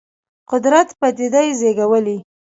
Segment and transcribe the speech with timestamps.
[0.51, 2.17] قدرت پدیده زېږولې.